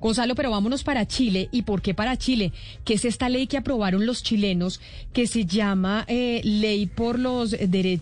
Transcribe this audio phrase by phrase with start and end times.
[0.00, 1.48] Gonzalo, pero vámonos para Chile.
[1.52, 2.52] ¿Y por qué para Chile?
[2.84, 4.80] ¿Qué es esta ley que aprobaron los chilenos
[5.12, 7.56] que se llama eh, Ley por los,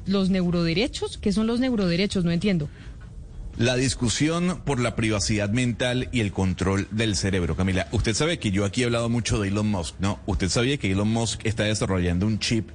[0.07, 1.19] los Neuroderechos?
[1.19, 2.25] ¿Qué son los neuroderechos?
[2.25, 2.69] No entiendo.
[3.57, 7.55] La discusión por la privacidad mental y el control del cerebro.
[7.55, 10.19] Camila, usted sabe que yo aquí he hablado mucho de Elon Musk, ¿no?
[10.27, 12.71] Usted sabía que Elon Musk está desarrollando un chip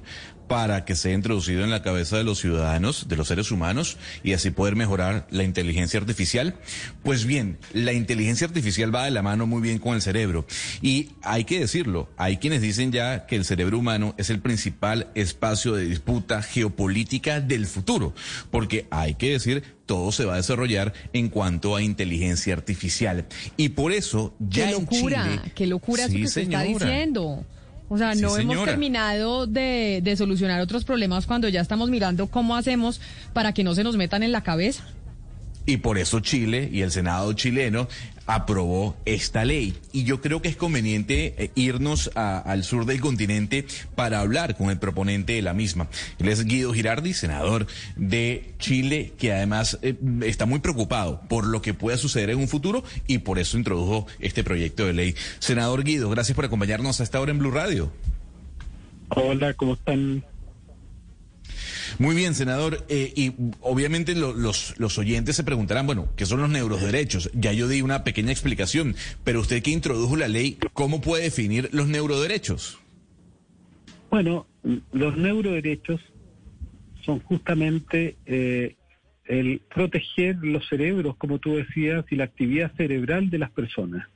[0.50, 4.32] para que sea introducido en la cabeza de los ciudadanos, de los seres humanos, y
[4.32, 6.56] así poder mejorar la inteligencia artificial?
[7.04, 10.44] Pues bien, la inteligencia artificial va de la mano muy bien con el cerebro.
[10.82, 15.06] Y hay que decirlo, hay quienes dicen ya que el cerebro humano es el principal
[15.14, 18.12] espacio de disputa geopolítica del futuro,
[18.50, 23.24] porque hay que decir, todo se va a desarrollar en cuanto a inteligencia artificial.
[23.56, 26.62] Y por eso ya qué locura, en Chile, qué locura es lo que se está
[26.64, 27.44] diciendo.
[27.92, 32.54] O sea, no hemos terminado de, de solucionar otros problemas cuando ya estamos mirando cómo
[32.54, 33.00] hacemos
[33.32, 34.84] para que no se nos metan en la cabeza.
[35.66, 37.88] Y por eso Chile y el Senado chileno
[38.30, 39.76] aprobó esta ley.
[39.92, 44.70] Y yo creo que es conveniente eh, irnos al sur del continente para hablar con
[44.70, 45.88] el proponente de la misma.
[46.20, 51.60] Él es Guido Girardi, senador de Chile, que además eh, está muy preocupado por lo
[51.60, 55.14] que pueda suceder en un futuro y por eso introdujo este proyecto de ley.
[55.40, 57.90] Senador Guido, gracias por acompañarnos a esta hora en Blue Radio.
[59.08, 60.22] Hola, ¿cómo están?
[62.00, 62.78] Muy bien, senador.
[62.88, 67.30] Eh, y obviamente los, los oyentes se preguntarán, bueno, ¿qué son los neuroderechos?
[67.34, 71.68] Ya yo di una pequeña explicación, pero usted que introdujo la ley, ¿cómo puede definir
[71.72, 72.80] los neuroderechos?
[74.08, 74.46] Bueno,
[74.92, 76.00] los neuroderechos
[77.04, 78.76] son justamente eh,
[79.26, 84.08] el proteger los cerebros, como tú decías, y la actividad cerebral de las personas.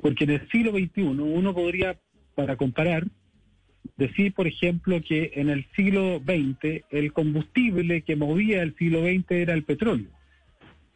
[0.00, 1.98] Porque en el siglo XXI uno podría,
[2.34, 3.06] para comparar,
[3.96, 9.30] decir, por ejemplo, que en el siglo XX el combustible que movía el siglo XX
[9.30, 10.08] era el petróleo.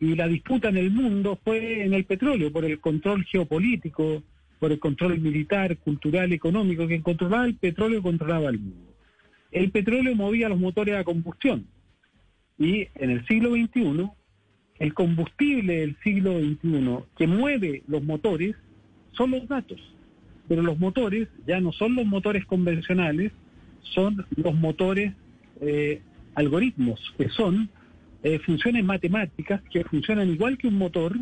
[0.01, 4.23] Y la disputa en el mundo fue en el petróleo, por el control geopolítico,
[4.59, 8.95] por el control militar, cultural, económico, que controlaba el petróleo controlaba el mundo.
[9.51, 11.67] El petróleo movía los motores a combustión.
[12.59, 14.11] Y en el siglo XXI,
[14.79, 18.57] el combustible del siglo XXI que mueve los motores
[19.13, 19.81] son los datos
[20.53, 23.33] pero los motores ya no son los motores convencionales,
[23.81, 25.15] son los motores
[25.63, 26.03] eh,
[26.35, 27.71] algoritmos, que son
[28.23, 31.17] eh, funciones matemáticas que funcionan igual que un motor,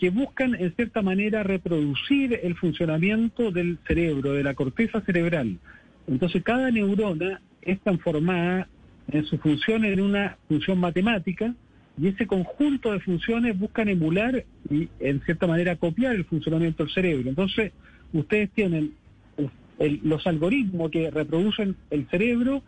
[0.00, 5.60] que buscan en cierta manera reproducir el funcionamiento del cerebro, de la corteza cerebral.
[6.08, 8.66] Entonces cada neurona es transformada
[9.12, 11.54] en su función en una función matemática
[12.02, 16.92] y ese conjunto de funciones buscan emular y en cierta manera copiar el funcionamiento del
[16.92, 17.28] cerebro.
[17.28, 17.70] Entonces,
[18.18, 18.92] ustedes tienen
[19.78, 22.62] los algoritmos que reproducen el cerebro,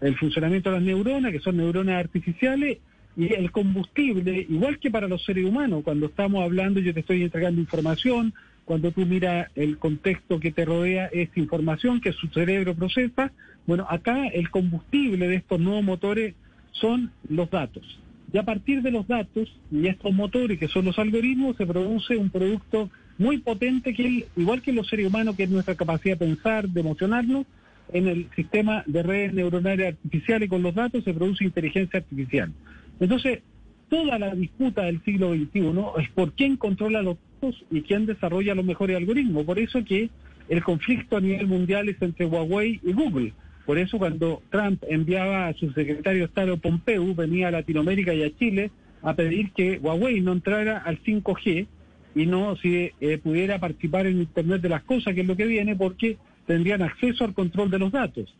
[0.00, 2.78] el funcionamiento de las neuronas, que son neuronas artificiales,
[3.16, 7.22] y el combustible, igual que para los seres humanos, cuando estamos hablando, yo te estoy
[7.22, 8.34] entregando información,
[8.64, 13.30] cuando tú miras el contexto que te rodea, es información que su cerebro procesa.
[13.66, 16.34] Bueno, acá el combustible de estos nuevos motores
[16.72, 18.00] son los datos.
[18.32, 22.16] Y a partir de los datos y estos motores, que son los algoritmos, se produce
[22.16, 26.26] un producto muy potente que, igual que los seres humanos, que es nuestra capacidad de
[26.26, 27.46] pensar, de emocionarnos,
[27.92, 32.52] en el sistema de redes neuronales artificiales con los datos se produce inteligencia artificial.
[32.98, 33.40] Entonces,
[33.88, 38.54] toda la disputa del siglo XXI es por quién controla los datos y quién desarrolla
[38.54, 39.44] los mejores algoritmos.
[39.44, 40.10] Por eso que
[40.48, 43.32] el conflicto a nivel mundial es entre Huawei y Google.
[43.66, 48.22] Por eso cuando Trump enviaba a su secretario de Estado Pompeu, venía a Latinoamérica y
[48.22, 48.70] a Chile
[49.02, 51.66] a pedir que Huawei no entrara al 5G,
[52.14, 55.46] y no si eh, pudiera participar en Internet de las cosas, que es lo que
[55.46, 56.16] viene, porque
[56.46, 58.34] tendrían acceso al control de los datos.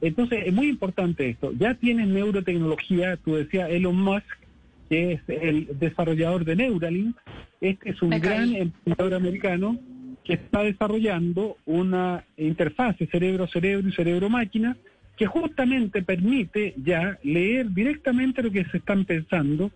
[0.00, 1.52] Entonces, es muy importante esto.
[1.58, 4.26] Ya tienen neurotecnología, tú decías Elon Musk,
[4.88, 7.16] que es el desarrollador de Neuralink.
[7.60, 9.78] Este es un gran emprendedor americano
[10.24, 14.76] que está desarrollando una interfase cerebro-cerebro y cerebro-máquina
[15.16, 19.72] que justamente permite ya leer directamente lo que se están pensando,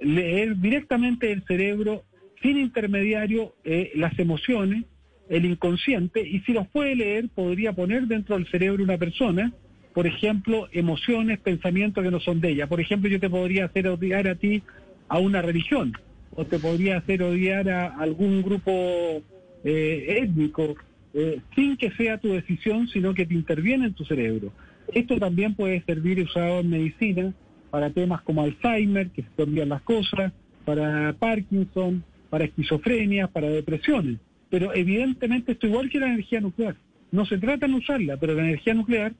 [0.00, 2.04] leer directamente el cerebro
[2.42, 4.84] sin intermediario eh, las emociones,
[5.28, 9.52] el inconsciente, y si los puede leer, podría poner dentro del cerebro una persona,
[9.94, 12.66] por ejemplo, emociones, pensamientos que no son de ella.
[12.66, 14.62] Por ejemplo, yo te podría hacer odiar a ti
[15.08, 15.92] a una religión,
[16.34, 19.22] o te podría hacer odiar a algún grupo
[19.64, 20.74] eh, étnico,
[21.14, 24.52] eh, sin que sea tu decisión, sino que te interviene en tu cerebro.
[24.92, 27.32] Esto también puede servir usado en medicina
[27.70, 30.32] para temas como Alzheimer, que se cambian las cosas,
[30.64, 32.04] para Parkinson,
[32.34, 34.18] para esquizofrenia, para depresiones.
[34.50, 36.74] Pero evidentemente esto igual que la energía nuclear.
[37.12, 39.12] No se trata de usarla, pero la energía nuclear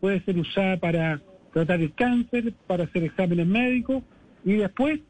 [0.00, 4.02] puede ser usada para tratar el cáncer, para hacer exámenes médicos
[4.44, 5.00] y después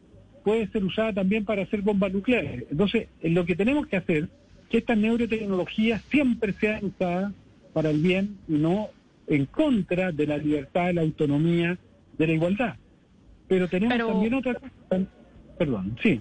[0.45, 2.65] puede ser usada también para hacer bombas nucleares.
[2.71, 4.29] Entonces, lo que tenemos que hacer
[4.71, 7.33] que esta neurotecnología siempre sea usada
[7.73, 8.91] para el bien y no
[9.27, 11.77] en contra de la libertad, de la autonomía,
[12.19, 12.77] de la igualdad.
[13.49, 14.71] Pero tenemos también otra cosa.
[15.59, 16.21] Perdón, sí.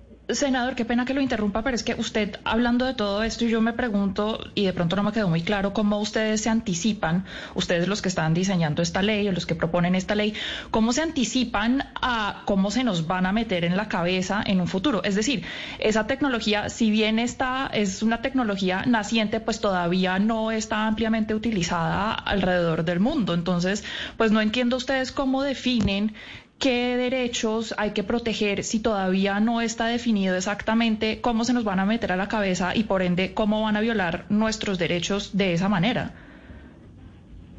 [0.33, 3.61] Senador, qué pena que lo interrumpa, pero es que usted, hablando de todo esto, yo
[3.61, 7.25] me pregunto, y de pronto no me quedó muy claro, cómo ustedes se anticipan,
[7.55, 10.33] ustedes los que están diseñando esta ley o los que proponen esta ley,
[10.69, 14.67] cómo se anticipan a cómo se nos van a meter en la cabeza en un
[14.67, 15.03] futuro.
[15.03, 15.43] Es decir,
[15.79, 22.13] esa tecnología, si bien está, es una tecnología naciente, pues todavía no está ampliamente utilizada
[22.13, 23.33] alrededor del mundo.
[23.33, 23.83] Entonces,
[24.17, 26.13] pues no entiendo ustedes cómo definen
[26.61, 31.79] qué derechos hay que proteger si todavía no está definido exactamente cómo se nos van
[31.79, 35.53] a meter a la cabeza y por ende cómo van a violar nuestros derechos de
[35.53, 36.13] esa manera.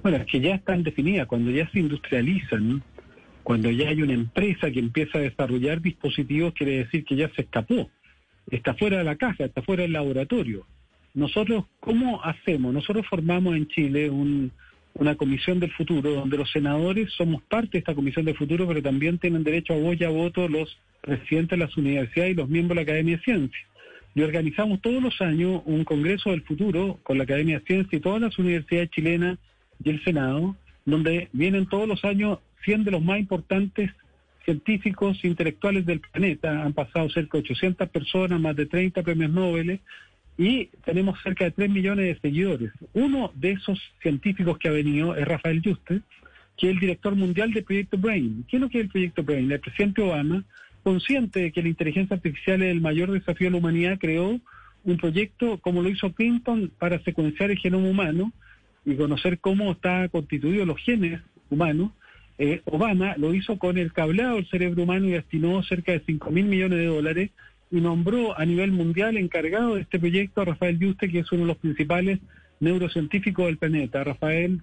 [0.05, 2.83] Bueno, es que ya están definidas, cuando ya se industrializan,
[3.43, 7.43] cuando ya hay una empresa que empieza a desarrollar dispositivos, quiere decir que ya se
[7.43, 7.91] escapó,
[8.53, 10.65] está fuera de la caja, está fuera del laboratorio.
[11.15, 12.73] Nosotros, ¿cómo hacemos?
[12.73, 14.53] Nosotros formamos en Chile un,
[14.95, 18.83] una comisión del futuro, donde los senadores somos parte de esta comisión del futuro, pero
[18.83, 22.71] también tienen derecho a voz a voto los presidentes de las universidades y los miembros
[22.71, 23.67] de la Academia de Ciencias.
[24.15, 28.01] Y organizamos todos los años un Congreso del Futuro con la Academia de Ciencias y
[28.01, 29.39] todas las universidades chilenas
[29.83, 30.55] y el Senado,
[30.85, 33.91] donde vienen todos los años 100 de los más importantes
[34.45, 36.63] científicos intelectuales del planeta.
[36.63, 39.81] Han pasado cerca de 800 personas, más de 30 premios Nobel,
[40.39, 42.73] y tenemos cerca de 3 millones de seguidores.
[42.95, 46.01] Uno de esos científicos que ha venido es Rafael Juste,
[46.57, 48.45] que es el director mundial del proyecto Brain.
[48.49, 49.51] ¿Qué es lo que es el proyecto Brain?
[49.51, 50.45] El presidente Obama,
[50.83, 54.41] consciente de que la inteligencia artificial es el mayor desafío de la humanidad, creó
[54.85, 58.33] un proyecto como lo hizo Clinton para secuenciar el genoma humano
[58.85, 61.21] y conocer cómo está constituido los genes
[61.51, 61.93] humanos.
[62.39, 66.31] Eh, Obama lo hizo con el cableado del cerebro humano y destinó cerca de 5
[66.31, 67.31] mil millones de dólares
[67.73, 71.41] y nombró a nivel mundial encargado de este proyecto a Rafael Yuste, que es uno
[71.41, 72.21] de los principales
[72.61, 74.05] neurocientíficos del planeta.
[74.05, 74.61] Rafael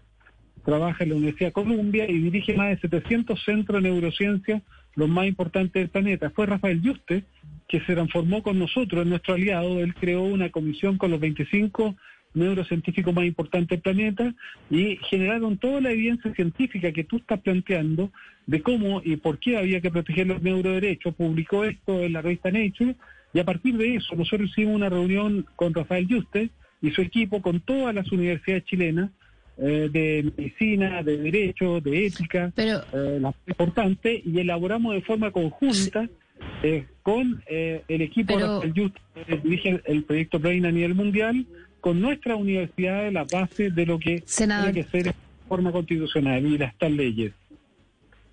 [0.63, 4.61] trabaja en la Universidad de Columbia y dirige más de 700 centros de neurociencia,
[4.95, 6.29] los más importantes del planeta.
[6.29, 7.23] Fue Rafael Yuste
[7.67, 9.79] que se transformó con nosotros, en nuestro aliado.
[9.79, 11.95] Él creó una comisión con los 25
[12.33, 14.33] neurocientíficos más importantes del planeta
[14.69, 18.11] y generaron toda la evidencia científica que tú estás planteando
[18.45, 21.15] de cómo y por qué había que proteger los neuroderechos.
[21.15, 22.95] Publicó esto en la revista Nature
[23.33, 26.49] y a partir de eso nosotros hicimos una reunión con Rafael Yuste
[26.81, 29.11] y su equipo con todas las universidades chilenas
[29.57, 32.79] eh, de medicina, de derecho, de ética, Pero...
[32.93, 36.07] eh, las importantes, y elaboramos de forma conjunta
[36.63, 41.45] eh, con eh, el equipo Pero- que dirige el, el proyecto Brain a nivel mundial,
[41.81, 44.71] con nuestra universidad la base de lo que Senador.
[44.71, 45.15] tiene que ser
[45.47, 47.33] forma constitucional y las tal leyes.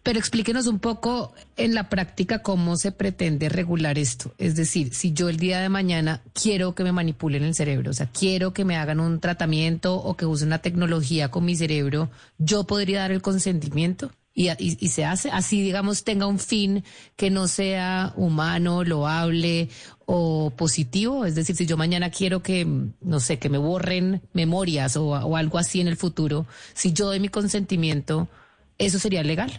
[0.02, 4.32] Pero explíquenos un poco en la práctica cómo se pretende regular esto.
[4.38, 7.92] Es decir, si yo el día de mañana quiero que me manipulen el cerebro, o
[7.92, 12.08] sea, quiero que me hagan un tratamiento o que use una tecnología con mi cerebro,
[12.38, 14.12] ¿yo podría dar el consentimiento?
[14.38, 16.84] Y, y- y se hace así, digamos, tenga un fin
[17.16, 19.70] que no sea humano, loable
[20.04, 21.24] o positivo.
[21.24, 22.66] Es decir, si yo mañana quiero que,
[23.00, 27.06] no sé, que me borren memorias o, o algo así en el futuro, si yo
[27.06, 28.28] doy mi consentimiento,
[28.76, 29.50] ¿eso sería legal?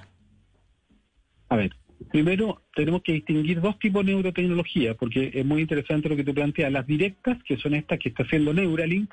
[1.50, 1.72] A ver,
[2.12, 6.36] primero tenemos que distinguir dos tipos de neurotecnología, porque es muy interesante lo que tú
[6.36, 6.72] planteas.
[6.72, 9.10] Las directas, que son estas que está haciendo Neuralink,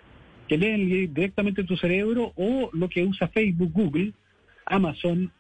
[0.47, 4.13] que leen directamente tu cerebro, o lo que usa Facebook, Google,
[4.67, 5.33] Amazon,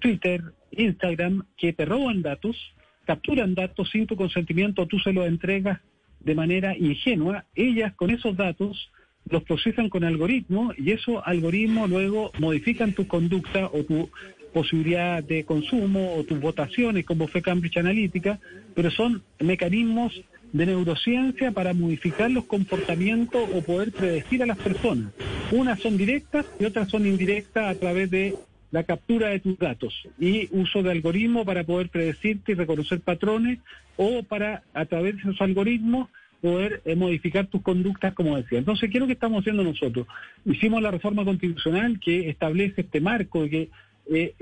[0.00, 2.56] Twitter, Instagram, que te roban datos,
[3.04, 5.80] capturan datos sin tu consentimiento, tú se los entregas
[6.20, 7.44] de manera ingenua.
[7.54, 8.90] Ellas con esos datos
[9.28, 14.10] los procesan con algoritmos y esos algoritmos luego modifican tu conducta o tu
[14.52, 18.38] posibilidad de consumo o tus votaciones, como fue Cambridge Analytica,
[18.74, 20.22] pero son mecanismos
[20.52, 25.12] de neurociencia para modificar los comportamientos o poder predecir a las personas.
[25.50, 28.34] Unas son directas y otras son indirectas a través de
[28.74, 33.60] la captura de tus datos y uso de algoritmos para poder predecirte y reconocer patrones
[33.96, 36.08] o para a través de esos algoritmos
[36.40, 38.58] poder eh, modificar tus conductas, como decía.
[38.58, 40.08] Entonces, ¿qué es lo que estamos haciendo nosotros?
[40.44, 43.68] Hicimos la reforma constitucional que establece este marco, que
[44.12, 44.34] eh,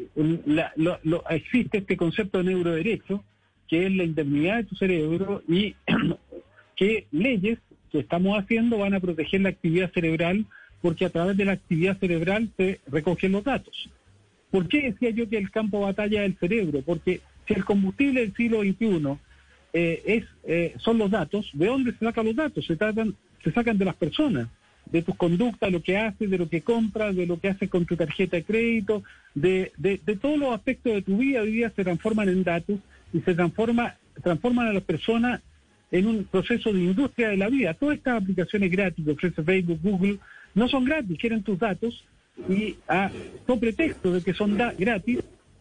[0.47, 3.23] la- lo- lo- existe este concepto de neuroderecho,
[3.69, 5.75] que es la indemnidad de tu cerebro y
[6.77, 7.59] qué leyes
[7.91, 10.47] que estamos haciendo van a proteger la actividad cerebral
[10.81, 13.91] porque a través de la actividad cerebral se recogen los datos.
[14.53, 16.83] ¿Por qué decía yo que el campo de batalla es el cerebro?
[16.83, 19.17] Porque si el combustible del siglo XXI
[19.73, 22.67] eh, es, eh, son los datos, ¿de dónde se sacan los datos?
[22.67, 24.49] Se, tratan, se sacan de las personas,
[24.85, 27.87] de tus conductas, lo que haces, de lo que compras, de lo que haces con
[27.87, 29.03] tu tarjeta de crédito,
[29.35, 32.79] de, de, de todos los aspectos de tu vida, hoy día se transforman en datos
[33.15, 35.41] y se transforma, transforman a las personas
[35.91, 37.73] en un proceso de industria de la vida.
[37.73, 40.19] Todas estas aplicaciones gratis que Facebook, Google,
[40.55, 42.05] no son gratis, quieren tus datos
[42.49, 43.11] y a
[43.47, 45.21] con pretexto de que son da gratis,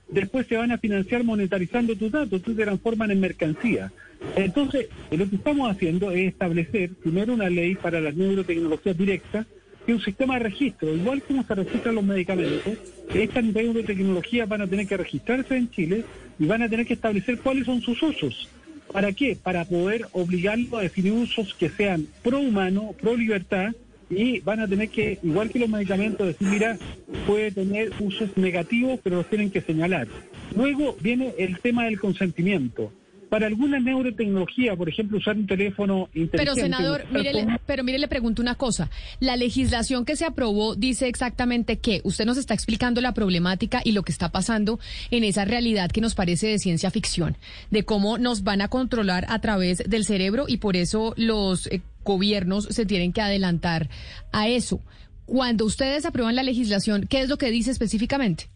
[0.09, 3.91] después se van a financiar monetarizando tus datos, tú te transforman en mercancía.
[4.35, 9.47] Entonces, lo que estamos haciendo es establecer primero una ley para las neurotecnologías directas,
[9.85, 12.77] que es un sistema de registro, igual como se registran los medicamentos,
[13.13, 16.05] estas neurotecnologías van a tener que registrarse en Chile
[16.37, 18.47] y van a tener que establecer cuáles son sus usos.
[18.91, 19.37] ¿Para qué?
[19.41, 23.71] Para poder obligarlo a definir usos que sean pro humano, pro libertad,
[24.11, 26.77] y van a tener que, igual que los medicamentos, decir, mira,
[27.25, 30.07] puede tener usos negativos, pero los tienen que señalar.
[30.55, 32.91] Luego viene el tema del consentimiento.
[33.31, 36.37] Para alguna neurotecnología, por ejemplo, usar un teléfono inteligente...
[36.37, 38.89] Pero, senador, mire, le- pero mire, le pregunto una cosa.
[39.21, 42.01] La legislación que se aprobó dice exactamente qué.
[42.03, 46.01] Usted nos está explicando la problemática y lo que está pasando en esa realidad que
[46.01, 47.37] nos parece de ciencia ficción,
[47.69, 51.79] de cómo nos van a controlar a través del cerebro y por eso los eh,
[52.03, 53.87] gobiernos se tienen que adelantar
[54.33, 54.81] a eso.
[55.25, 58.49] Cuando ustedes aprueban la legislación, ¿qué es lo que dice específicamente?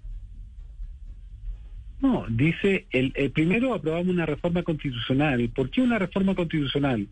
[2.05, 5.49] No, dice, el, el primero aprobamos una reforma constitucional.
[5.49, 7.07] ¿Por qué una reforma constitucional?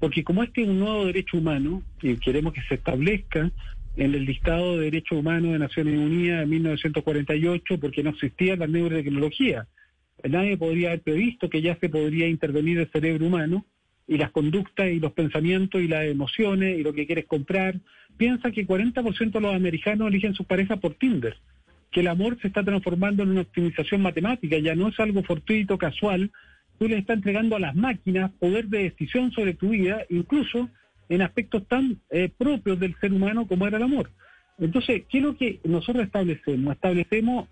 [0.00, 3.50] Porque como este es un nuevo derecho humano, y queremos que se establezca
[3.96, 8.66] en el listado de derechos humanos de Naciones Unidas de 1948, porque no existía la
[8.66, 9.66] neurotecnología.
[10.24, 13.66] Nadie podría haber previsto que ya se podría intervenir el cerebro humano
[14.06, 17.74] y las conductas y los pensamientos y las emociones y lo que quieres comprar.
[18.16, 21.36] Piensa que 40% de los americanos eligen sus parejas por Tinder
[21.90, 25.78] que el amor se está transformando en una optimización matemática, ya no es algo fortuito,
[25.78, 26.30] casual,
[26.78, 30.68] tú le estás entregando a las máquinas poder de decisión sobre tu vida, incluso
[31.08, 34.10] en aspectos tan eh, propios del ser humano como era el amor.
[34.58, 36.74] Entonces, ¿qué es lo que nosotros establecemos?
[36.74, 37.48] Establecemos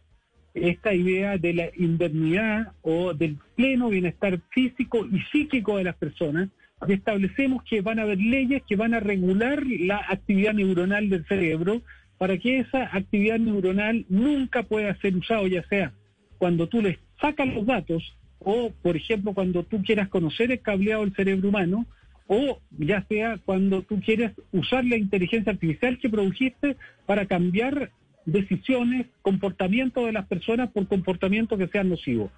[0.54, 6.48] esta idea de la indemnidad o del pleno bienestar físico y psíquico de las personas,
[6.86, 11.24] y establecemos que van a haber leyes que van a regular la actividad neuronal del
[11.26, 11.82] cerebro
[12.18, 15.92] para que esa actividad neuronal nunca pueda ser usada, ya sea
[16.38, 21.02] cuando tú le sacas los datos o, por ejemplo, cuando tú quieras conocer el cableado
[21.02, 21.86] del cerebro humano
[22.26, 27.90] o ya sea cuando tú quieres usar la inteligencia artificial que produjiste para cambiar
[28.24, 32.30] decisiones, comportamiento de las personas por comportamientos que sean nocivos.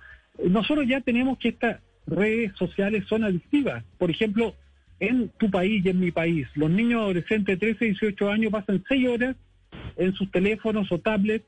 [0.45, 3.83] Nosotros ya tenemos que estas redes sociales son adictivas.
[3.97, 4.55] Por ejemplo,
[5.01, 8.53] en tu país y en mi país, los niños adolescentes de 13 y 18 años
[8.53, 9.37] pasan 6 horas
[9.99, 11.45] en sus teléfonos o tablets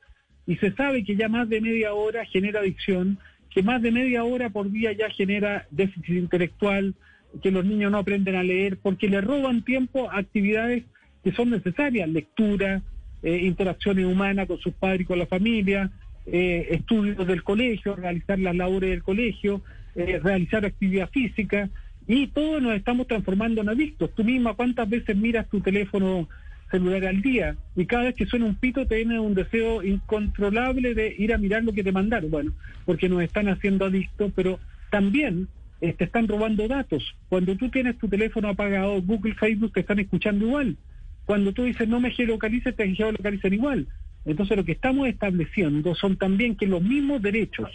[0.47, 3.19] y se sabe que ya más de media hora genera adicción,
[3.51, 6.95] que más de media hora por día ya genera déficit intelectual,
[7.43, 10.85] que los niños no aprenden a leer porque le roban tiempo a actividades
[11.23, 12.83] que son necesarias, lectura,
[13.23, 15.91] eh, interacciones humanas con sus padres y con la familia,
[16.27, 19.63] eh, estudios del colegio, realizar las labores del colegio,
[19.95, 21.69] eh, realizar actividad física
[22.07, 24.11] y todos nos estamos transformando en adictos.
[24.15, 26.29] Tú misma cuántas veces miras tu teléfono
[26.71, 30.95] celular al día y cada vez que suena un pito te viene un deseo incontrolable
[30.95, 32.31] de ir a mirar lo que te mandaron.
[32.31, 32.53] Bueno,
[32.85, 34.59] porque nos están haciendo adictos, pero
[34.91, 35.49] también
[35.81, 37.15] eh, te están robando datos.
[37.29, 40.77] Cuando tú tienes tu teléfono apagado, Google, Facebook te están escuchando igual.
[41.25, 43.87] Cuando tú dices no me geolocalices, te geolocalizan igual.
[44.25, 47.71] Entonces lo que estamos estableciendo son también que los mismos derechos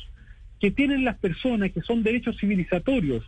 [0.60, 3.24] que tienen las personas, que son derechos civilizatorios,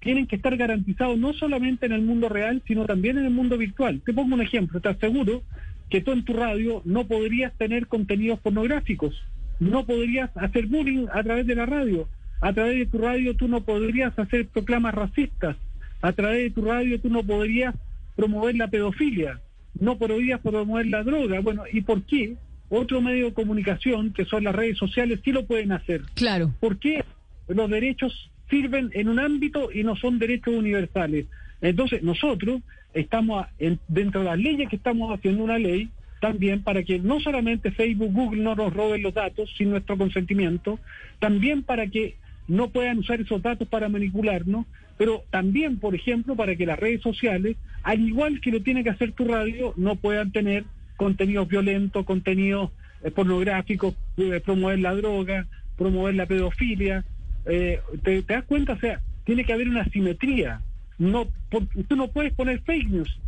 [0.00, 3.56] tienen que estar garantizados no solamente en el mundo real, sino también en el mundo
[3.58, 4.00] virtual.
[4.04, 5.42] Te pongo un ejemplo, te aseguro
[5.90, 9.14] que tú en tu radio no podrías tener contenidos pornográficos,
[9.58, 12.08] no podrías hacer bullying a través de la radio,
[12.40, 15.56] a través de tu radio tú no podrías hacer proclamas racistas,
[16.00, 17.74] a través de tu radio tú no podrías
[18.16, 19.40] promover la pedofilia,
[19.78, 21.40] no podrías promover la droga.
[21.40, 22.36] Bueno, ¿y por qué?
[22.70, 26.02] Otro medio de comunicación, que son las redes sociales, sí lo pueden hacer.
[26.14, 26.54] Claro.
[26.60, 27.04] ¿Por qué
[27.48, 31.26] los derechos sirven en un ámbito y no son derechos universales?
[31.60, 32.60] Entonces, nosotros
[32.92, 33.46] estamos
[33.88, 35.88] dentro de las leyes que estamos haciendo una ley
[36.20, 40.78] también para que no solamente Facebook, Google no nos roben los datos sin nuestro consentimiento,
[41.18, 42.16] también para que
[42.46, 44.66] no puedan usar esos datos para manipularnos,
[44.98, 48.90] pero también, por ejemplo, para que las redes sociales, al igual que lo tiene que
[48.90, 50.64] hacer tu radio, no puedan tener
[50.96, 52.70] contenidos violentos, contenidos
[53.02, 55.46] eh, pornográficos, eh, promover la droga,
[55.78, 57.04] promover la pedofilia,
[57.46, 60.60] eh, te, te das cuenta, o sea, tiene que haber una simetría.
[60.98, 63.18] No, por- tú no puedes poner fake news,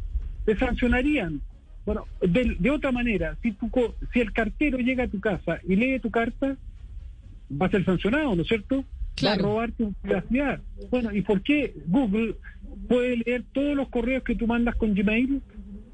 [0.45, 1.40] te sancionarían.
[1.85, 3.71] Bueno, de, de otra manera, si, tu,
[4.12, 6.57] si el cartero llega a tu casa y lee tu carta,
[7.50, 8.85] va a ser sancionado, ¿no es cierto?
[9.16, 9.42] Claro.
[9.42, 10.61] Va a robar tu privacidad.
[10.90, 12.37] Bueno, ¿y por qué Google
[12.88, 15.42] puede leer todos los correos que tú mandas con Gmail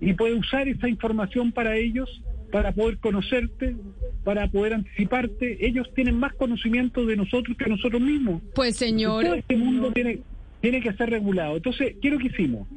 [0.00, 3.76] y puede usar esa información para ellos, para poder conocerte,
[4.25, 5.67] para poder anticiparte?
[5.67, 8.43] Ellos tienen más conocimiento de nosotros que nosotros mismos.
[8.55, 10.21] Pues Todo señor, este mundo tiene,
[10.61, 11.57] tiene que ser regulado.
[11.57, 12.69] Entonces, ¿qué es lo que hicimos?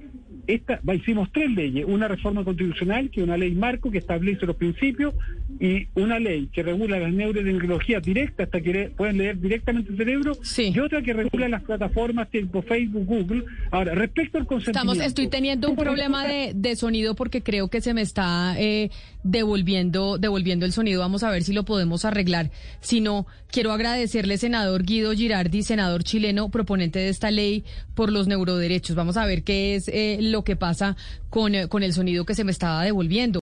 [0.53, 4.55] Esta, hicimos tres leyes, una reforma constitucional, que es una ley marco que establece los
[4.55, 5.13] principios,
[5.59, 9.97] y una ley que regula las neurotecnologías directas, hasta que le- pueden leer directamente el
[9.97, 10.71] cerebro, Sí.
[10.75, 13.43] y otra que regula las plataformas tipo Facebook, Google.
[13.71, 14.91] Ahora, respecto al consentimiento...
[14.93, 18.89] estamos, estoy teniendo un problema de sonido porque creo que se me está eh,
[19.23, 20.99] devolviendo, devolviendo el sonido.
[21.01, 22.51] Vamos a ver si lo podemos arreglar.
[22.79, 27.63] Si no, quiero agradecerle, senador Guido Girardi, senador chileno, proponente de esta ley
[27.95, 28.95] por los neuroderechos.
[28.95, 30.95] Vamos a ver qué es eh, lo que pasa
[31.29, 33.39] con, eh, con el sonido que se me estaba devolviendo.